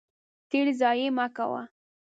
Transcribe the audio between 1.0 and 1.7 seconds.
مه کوه.